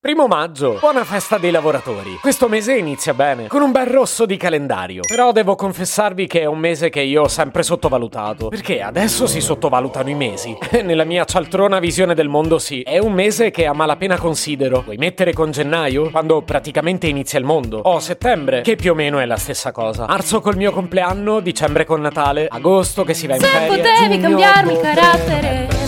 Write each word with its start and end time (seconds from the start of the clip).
Primo 0.00 0.28
maggio, 0.28 0.76
buona 0.78 1.02
festa 1.02 1.38
dei 1.38 1.50
lavoratori. 1.50 2.18
Questo 2.20 2.46
mese 2.46 2.76
inizia 2.76 3.14
bene, 3.14 3.48
con 3.48 3.62
un 3.62 3.72
bel 3.72 3.86
rosso 3.88 4.26
di 4.26 4.36
calendario. 4.36 5.00
Però 5.04 5.32
devo 5.32 5.56
confessarvi 5.56 6.28
che 6.28 6.42
è 6.42 6.44
un 6.44 6.60
mese 6.60 6.88
che 6.88 7.00
io 7.00 7.22
ho 7.22 7.28
sempre 7.28 7.64
sottovalutato. 7.64 8.46
Perché 8.46 8.80
adesso 8.80 9.26
si 9.26 9.40
sottovalutano 9.40 10.08
i 10.08 10.14
mesi. 10.14 10.56
Nella 10.84 11.02
mia 11.02 11.24
cialtrona 11.24 11.80
visione 11.80 12.14
del 12.14 12.28
mondo 12.28 12.60
sì. 12.60 12.82
È 12.82 12.98
un 12.98 13.12
mese 13.12 13.50
che 13.50 13.66
a 13.66 13.72
malapena 13.72 14.16
considero. 14.18 14.82
Vuoi 14.82 14.98
mettere 14.98 15.32
con 15.32 15.50
gennaio? 15.50 16.10
Quando 16.12 16.42
praticamente 16.42 17.08
inizia 17.08 17.40
il 17.40 17.44
mondo. 17.44 17.80
O 17.82 17.98
settembre, 17.98 18.60
che 18.60 18.76
più 18.76 18.92
o 18.92 18.94
meno 18.94 19.18
è 19.18 19.24
la 19.26 19.36
stessa 19.36 19.72
cosa. 19.72 20.06
Marzo 20.06 20.40
col 20.40 20.56
mio 20.56 20.70
compleanno, 20.70 21.40
dicembre 21.40 21.84
con 21.84 22.00
Natale, 22.00 22.46
agosto 22.48 23.02
che 23.02 23.14
si 23.14 23.26
va 23.26 23.34
in 23.34 23.40
Se 23.40 23.48
ferie. 23.48 23.76
potevi 23.76 24.12
giugno, 24.12 24.28
cambiarmi 24.28 24.72
ottobre. 24.74 24.94
carattere, 24.94 25.66
War. 25.68 25.87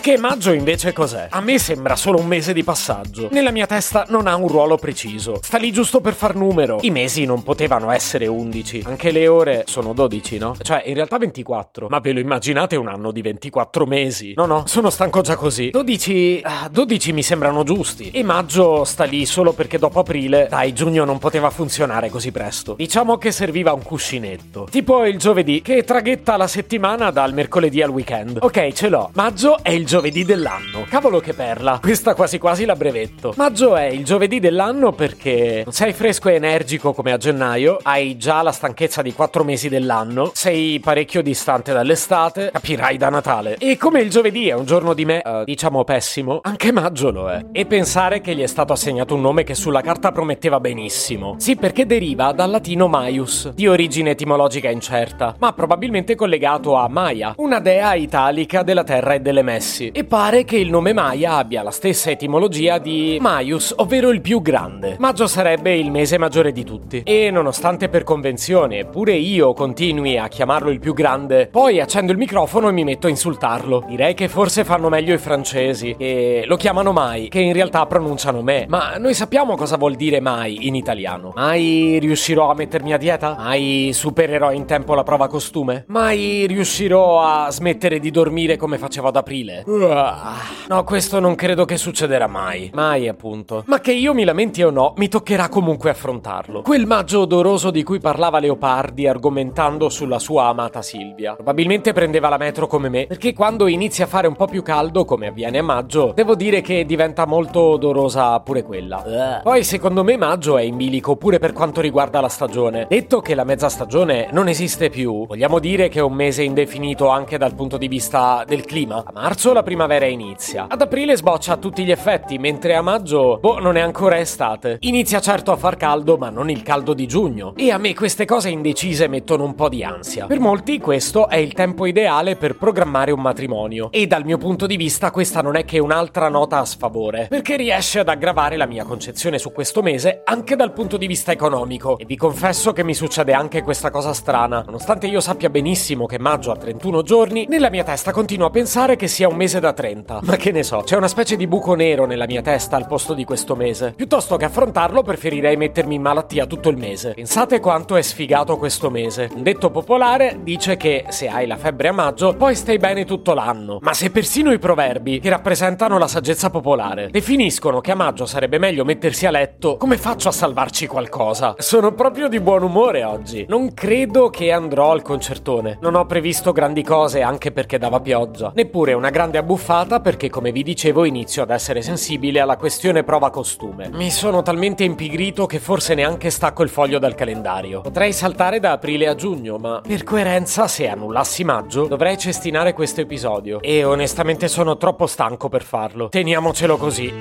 Perché 0.00 0.16
maggio 0.16 0.52
invece 0.52 0.94
cos'è? 0.94 1.26
A 1.28 1.42
me 1.42 1.58
sembra 1.58 1.94
solo 1.94 2.18
un 2.18 2.26
mese 2.26 2.54
di 2.54 2.64
passaggio. 2.64 3.28
Nella 3.32 3.50
mia 3.50 3.66
testa 3.66 4.06
non 4.08 4.26
ha 4.26 4.34
un 4.34 4.48
ruolo 4.48 4.78
preciso. 4.78 5.40
Sta 5.42 5.58
lì 5.58 5.70
giusto 5.72 6.00
per 6.00 6.14
far 6.14 6.34
numero. 6.34 6.78
I 6.80 6.90
mesi 6.90 7.26
non 7.26 7.42
potevano 7.42 7.90
essere 7.90 8.26
11. 8.26 8.84
Anche 8.86 9.10
le 9.10 9.28
ore 9.28 9.64
sono 9.66 9.92
12, 9.92 10.38
no? 10.38 10.56
Cioè, 10.58 10.84
in 10.86 10.94
realtà 10.94 11.18
24. 11.18 11.88
Ma 11.90 11.98
ve 11.98 12.12
lo 12.12 12.20
immaginate 12.20 12.76
un 12.76 12.88
anno 12.88 13.10
di 13.12 13.20
24 13.20 13.84
mesi? 13.84 14.32
No, 14.34 14.46
no, 14.46 14.62
sono 14.66 14.88
stanco 14.88 15.20
già 15.20 15.36
così. 15.36 15.68
12... 15.68 16.40
ah, 16.44 16.70
12 16.72 17.12
mi 17.12 17.22
sembrano 17.22 17.62
giusti. 17.62 18.10
E 18.10 18.22
maggio 18.22 18.84
sta 18.84 19.04
lì 19.04 19.26
solo 19.26 19.52
perché 19.52 19.76
dopo 19.76 20.00
aprile, 20.00 20.46
dai, 20.48 20.72
giugno 20.72 21.04
non 21.04 21.18
poteva 21.18 21.50
funzionare 21.50 22.08
così 22.08 22.32
presto. 22.32 22.72
Diciamo 22.72 23.18
che 23.18 23.32
serviva 23.32 23.74
un 23.74 23.82
cuscinetto. 23.82 24.66
Tipo 24.70 25.04
il 25.04 25.18
giovedì, 25.18 25.60
che 25.60 25.84
traghetta 25.84 26.38
la 26.38 26.48
settimana 26.48 27.10
dal 27.10 27.34
mercoledì 27.34 27.82
al 27.82 27.90
weekend. 27.90 28.38
Ok, 28.40 28.72
ce 28.72 28.88
l'ho. 28.88 29.10
Maggio 29.12 29.62
è 29.62 29.68
il 29.68 29.88
giovedì 29.90 30.24
dell'anno. 30.24 30.86
Cavolo 30.88 31.18
che 31.18 31.34
perla. 31.34 31.80
Questa 31.82 32.14
quasi 32.14 32.38
quasi 32.38 32.64
la 32.64 32.76
brevetto. 32.76 33.34
Maggio 33.36 33.74
è 33.74 33.86
il 33.86 34.04
giovedì 34.04 34.38
dell'anno 34.38 34.92
perché 34.92 35.64
sei 35.68 35.92
fresco 35.92 36.28
e 36.28 36.34
energico 36.34 36.92
come 36.92 37.10
a 37.10 37.16
gennaio, 37.16 37.76
hai 37.82 38.16
già 38.16 38.40
la 38.42 38.52
stanchezza 38.52 39.02
di 39.02 39.12
quattro 39.12 39.42
mesi 39.42 39.68
dell'anno, 39.68 40.30
sei 40.32 40.78
parecchio 40.78 41.22
distante 41.22 41.72
dall'estate, 41.72 42.50
capirai 42.52 42.96
da 42.98 43.08
Natale. 43.08 43.56
E 43.58 43.76
come 43.76 44.00
il 44.00 44.10
giovedì 44.10 44.48
è 44.48 44.54
un 44.54 44.64
giorno 44.64 44.94
di 44.94 45.04
me, 45.04 45.22
eh, 45.22 45.42
diciamo 45.44 45.82
pessimo, 45.82 46.38
anche 46.40 46.70
maggio 46.70 47.10
lo 47.10 47.28
è. 47.28 47.46
E 47.50 47.66
pensare 47.66 48.20
che 48.20 48.36
gli 48.36 48.42
è 48.42 48.46
stato 48.46 48.72
assegnato 48.72 49.16
un 49.16 49.22
nome 49.22 49.42
che 49.42 49.56
sulla 49.56 49.80
carta 49.80 50.12
prometteva 50.12 50.60
benissimo. 50.60 51.34
Sì, 51.38 51.56
perché 51.56 51.84
deriva 51.84 52.30
dal 52.30 52.50
latino 52.50 52.86
Maius, 52.86 53.48
di 53.54 53.66
origine 53.66 54.10
etimologica 54.10 54.70
incerta, 54.70 55.34
ma 55.40 55.52
probabilmente 55.52 56.14
collegato 56.14 56.76
a 56.76 56.86
Maya, 56.88 57.34
una 57.38 57.58
dea 57.58 57.94
italica 57.94 58.62
della 58.62 58.84
terra 58.84 59.14
e 59.14 59.20
delle 59.20 59.42
messi. 59.42 59.78
E 59.88 60.04
pare 60.04 60.44
che 60.44 60.56
il 60.56 60.70
nome 60.70 60.92
Maya 60.92 61.36
abbia 61.36 61.62
la 61.62 61.70
stessa 61.70 62.10
etimologia 62.10 62.78
di 62.78 63.18
Maius, 63.20 63.72
ovvero 63.76 64.10
il 64.10 64.20
più 64.20 64.42
grande. 64.42 64.96
Maggio 64.98 65.26
sarebbe 65.26 65.76
il 65.76 65.90
mese 65.90 66.18
maggiore 66.18 66.52
di 66.52 66.64
tutti. 66.64 67.02
E 67.04 67.30
nonostante 67.30 67.88
per 67.88 68.04
convenzione 68.04 68.84
pure 68.84 69.14
io 69.14 69.52
continui 69.54 70.18
a 70.18 70.28
chiamarlo 70.28 70.70
il 70.70 70.80
più 70.80 70.92
grande, 70.92 71.46
poi 71.46 71.80
accendo 71.80 72.12
il 72.12 72.18
microfono 72.18 72.68
e 72.68 72.72
mi 72.72 72.84
metto 72.84 73.06
a 73.06 73.10
insultarlo. 73.10 73.84
Direi 73.88 74.14
che 74.14 74.28
forse 74.28 74.64
fanno 74.64 74.88
meglio 74.88 75.14
i 75.14 75.18
francesi, 75.18 75.94
e 75.96 76.44
lo 76.46 76.56
chiamano 76.56 76.92
mai, 76.92 77.28
che 77.28 77.40
in 77.40 77.52
realtà 77.52 77.86
pronunciano 77.86 78.42
me. 78.42 78.66
Ma 78.68 78.96
noi 78.98 79.14
sappiamo 79.14 79.56
cosa 79.56 79.76
vuol 79.76 79.94
dire 79.94 80.20
mai 80.20 80.66
in 80.66 80.74
italiano. 80.74 81.32
Mai 81.34 81.98
riuscirò 82.00 82.50
a 82.50 82.54
mettermi 82.54 82.92
a 82.92 82.98
dieta? 82.98 83.36
Mai 83.38 83.90
supererò 83.92 84.52
in 84.52 84.66
tempo 84.66 84.94
la 84.94 85.02
prova 85.02 85.28
costume? 85.28 85.84
Mai 85.88 86.46
riuscirò 86.46 87.22
a 87.22 87.50
smettere 87.50 87.98
di 87.98 88.10
dormire 88.10 88.56
come 88.56 88.78
facevo 88.78 89.08
ad 89.08 89.16
aprile? 89.16 89.64
No, 89.78 90.84
questo 90.84 91.20
non 91.20 91.34
credo 91.34 91.64
che 91.64 91.76
succederà 91.76 92.26
mai. 92.26 92.70
Mai, 92.74 93.08
appunto. 93.08 93.62
Ma 93.66 93.80
che 93.80 93.92
io 93.92 94.14
mi 94.14 94.24
lamenti 94.24 94.62
o 94.62 94.70
no, 94.70 94.94
mi 94.96 95.08
toccherà 95.08 95.48
comunque 95.48 95.90
affrontarlo. 95.90 96.62
Quel 96.62 96.86
maggio 96.86 97.20
odoroso 97.20 97.70
di 97.70 97.82
cui 97.82 98.00
parlava 98.00 98.40
Leopardi 98.40 99.06
argomentando 99.06 99.88
sulla 99.88 100.18
sua 100.18 100.46
amata 100.46 100.82
Silvia. 100.82 101.34
Probabilmente 101.34 101.92
prendeva 101.92 102.28
la 102.28 102.36
metro 102.36 102.66
come 102.66 102.88
me, 102.88 103.06
perché 103.06 103.32
quando 103.32 103.68
inizia 103.68 104.04
a 104.06 104.08
fare 104.08 104.26
un 104.26 104.34
po' 104.34 104.46
più 104.46 104.62
caldo, 104.62 105.04
come 105.04 105.28
avviene 105.28 105.58
a 105.58 105.62
maggio, 105.62 106.12
devo 106.14 106.34
dire 106.34 106.60
che 106.60 106.84
diventa 106.84 107.26
molto 107.26 107.60
odorosa 107.60 108.38
pure 108.40 108.62
quella. 108.62 109.40
Poi, 109.42 109.62
secondo 109.62 110.02
me, 110.02 110.16
maggio 110.16 110.58
è 110.58 110.62
in 110.62 110.76
bilico 110.76 111.16
pure 111.16 111.38
per 111.38 111.52
quanto 111.52 111.80
riguarda 111.80 112.20
la 112.20 112.28
stagione. 112.28 112.86
Detto 112.88 113.20
che 113.20 113.34
la 113.34 113.44
mezza 113.44 113.68
stagione 113.68 114.28
non 114.32 114.48
esiste 114.48 114.90
più, 114.90 115.26
vogliamo 115.26 115.58
dire 115.58 115.88
che 115.88 116.00
è 116.00 116.02
un 116.02 116.14
mese 116.14 116.42
indefinito 116.42 117.08
anche 117.08 117.38
dal 117.38 117.54
punto 117.54 117.76
di 117.76 117.88
vista 117.88 118.44
del 118.46 118.64
clima. 118.64 119.04
A 119.06 119.12
marzo 119.12 119.52
la 119.52 119.59
primavera 119.62 120.06
inizia. 120.06 120.66
Ad 120.68 120.80
aprile 120.80 121.16
sboccia 121.16 121.52
a 121.52 121.56
tutti 121.56 121.84
gli 121.84 121.90
effetti, 121.90 122.38
mentre 122.38 122.74
a 122.74 122.82
maggio, 122.82 123.38
boh, 123.40 123.58
non 123.58 123.76
è 123.76 123.80
ancora 123.80 124.18
estate. 124.18 124.78
Inizia 124.80 125.20
certo 125.20 125.52
a 125.52 125.56
far 125.56 125.76
caldo, 125.76 126.16
ma 126.16 126.30
non 126.30 126.50
il 126.50 126.62
caldo 126.62 126.94
di 126.94 127.06
giugno. 127.06 127.54
E 127.56 127.70
a 127.70 127.78
me 127.78 127.94
queste 127.94 128.24
cose 128.24 128.48
indecise 128.48 129.08
mettono 129.08 129.44
un 129.44 129.54
po' 129.54 129.68
di 129.68 129.82
ansia. 129.82 130.26
Per 130.26 130.40
molti 130.40 130.78
questo 130.78 131.28
è 131.28 131.36
il 131.36 131.52
tempo 131.52 131.86
ideale 131.86 132.36
per 132.36 132.56
programmare 132.56 133.10
un 133.10 133.20
matrimonio. 133.20 133.90
E 133.92 134.06
dal 134.06 134.24
mio 134.24 134.38
punto 134.38 134.66
di 134.66 134.76
vista 134.76 135.10
questa 135.10 135.42
non 135.42 135.56
è 135.56 135.64
che 135.64 135.78
un'altra 135.78 136.28
nota 136.28 136.58
a 136.58 136.64
sfavore, 136.64 137.26
perché 137.28 137.56
riesce 137.56 137.98
ad 138.00 138.08
aggravare 138.08 138.56
la 138.56 138.66
mia 138.66 138.84
concezione 138.84 139.38
su 139.38 139.52
questo 139.52 139.82
mese 139.82 140.22
anche 140.24 140.56
dal 140.56 140.72
punto 140.72 140.96
di 140.96 141.06
vista 141.06 141.32
economico. 141.32 141.98
E 141.98 142.04
vi 142.04 142.16
confesso 142.16 142.72
che 142.72 142.84
mi 142.84 142.94
succede 142.94 143.32
anche 143.32 143.62
questa 143.62 143.90
cosa 143.90 144.12
strana. 144.12 144.62
Nonostante 144.64 145.06
io 145.06 145.20
sappia 145.20 145.50
benissimo 145.50 146.06
che 146.06 146.18
maggio 146.18 146.50
ha 146.50 146.56
31 146.56 147.02
giorni, 147.02 147.46
nella 147.48 147.70
mia 147.70 147.84
testa 147.84 148.12
continuo 148.12 148.46
a 148.46 148.50
pensare 148.50 148.96
che 148.96 149.08
sia 149.08 149.28
un 149.28 149.36
mese 149.36 149.49
da 149.58 149.72
30. 149.72 150.20
Ma 150.22 150.36
che 150.36 150.52
ne 150.52 150.62
so, 150.62 150.82
c'è 150.84 150.96
una 150.96 151.08
specie 151.08 151.36
di 151.36 151.46
buco 151.46 151.74
nero 151.74 152.06
nella 152.06 152.26
mia 152.26 152.42
testa 152.42 152.76
al 152.76 152.86
posto 152.86 153.14
di 153.14 153.24
questo 153.24 153.56
mese. 153.56 153.92
Piuttosto 153.96 154.36
che 154.36 154.44
affrontarlo, 154.44 155.02
preferirei 155.02 155.56
mettermi 155.56 155.96
in 155.96 156.02
malattia 156.02 156.46
tutto 156.46 156.68
il 156.68 156.76
mese. 156.76 157.14
Pensate 157.14 157.58
quanto 157.60 157.96
è 157.96 158.02
sfigato 158.02 158.56
questo 158.56 158.90
mese. 158.90 159.28
Un 159.34 159.42
detto 159.42 159.70
popolare 159.70 160.38
dice 160.42 160.76
che 160.76 161.06
se 161.08 161.28
hai 161.28 161.46
la 161.46 161.56
febbre 161.56 161.88
a 161.88 161.92
maggio, 161.92 162.34
poi 162.34 162.54
stai 162.54 162.78
bene 162.78 163.04
tutto 163.04 163.34
l'anno. 163.34 163.78
Ma 163.80 163.94
se 163.94 164.10
persino 164.10 164.52
i 164.52 164.58
proverbi, 164.58 165.18
che 165.18 165.30
rappresentano 165.30 165.98
la 165.98 166.08
saggezza 166.08 166.50
popolare, 166.50 167.08
definiscono 167.10 167.80
che 167.80 167.92
a 167.92 167.96
maggio 167.96 168.26
sarebbe 168.26 168.58
meglio 168.58 168.84
mettersi 168.84 169.26
a 169.26 169.30
letto, 169.30 169.76
come 169.76 169.96
faccio 169.96 170.28
a 170.28 170.32
salvarci 170.32 170.86
qualcosa? 170.86 171.54
Sono 171.58 171.92
proprio 171.94 172.28
di 172.28 172.40
buon 172.40 172.62
umore 172.62 173.02
oggi. 173.04 173.46
Non 173.48 173.72
credo 173.74 174.30
che 174.30 174.52
andrò 174.52 174.90
al 174.90 175.02
concertone. 175.02 175.78
Non 175.80 175.94
ho 175.94 176.06
previsto 176.06 176.52
grandi 176.52 176.82
cose 176.82 177.22
anche 177.22 177.52
perché 177.52 177.78
dava 177.78 178.00
pioggia. 178.00 178.52
Neppure 178.54 178.92
una 178.92 179.10
grande 179.10 179.38
abbuffata 179.40 180.00
perché, 180.00 180.30
come 180.30 180.52
vi 180.52 180.62
dicevo, 180.62 181.04
inizio 181.04 181.42
ad 181.42 181.50
essere 181.50 181.82
sensibile 181.82 182.40
alla 182.40 182.56
questione 182.56 183.02
prova 183.02 183.30
costume. 183.30 183.90
Mi 183.92 184.10
sono 184.10 184.42
talmente 184.42 184.84
impigrito 184.84 185.46
che 185.46 185.58
forse 185.58 185.94
neanche 185.94 186.30
stacco 186.30 186.62
il 186.62 186.68
foglio 186.68 186.98
dal 186.98 187.14
calendario. 187.14 187.80
Potrei 187.80 188.12
saltare 188.12 188.60
da 188.60 188.72
aprile 188.72 189.08
a 189.08 189.14
giugno, 189.14 189.58
ma 189.58 189.80
per 189.86 190.04
coerenza, 190.04 190.68
se 190.68 190.88
annullassi 190.88 191.44
maggio, 191.44 191.86
dovrei 191.86 192.16
cestinare 192.16 192.72
questo 192.72 193.00
episodio. 193.00 193.60
E 193.60 193.84
onestamente 193.84 194.48
sono 194.48 194.76
troppo 194.76 195.06
stanco 195.06 195.48
per 195.48 195.62
farlo. 195.62 196.08
Teniamocelo 196.08 196.76
così. 196.76 197.12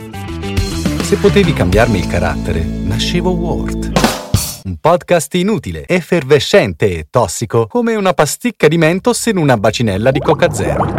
Se 1.02 1.18
potevi 1.18 1.54
cambiarmi 1.54 1.98
il 1.98 2.08
carattere, 2.08 2.62
nascevo 2.62 3.32
Ward. 3.32 3.92
Un 4.66 4.78
podcast 4.80 5.34
inutile, 5.36 5.88
effervescente 5.88 6.98
e 6.98 7.08
tossico, 7.10 7.66
come 7.66 7.96
una 7.96 8.14
pasticca 8.14 8.68
di 8.68 8.78
mentos 8.78 9.26
in 9.26 9.38
una 9.38 9.58
bacinella 9.58 10.12
di 10.12 10.20
Coca 10.20 10.52
Zero. 10.54 10.99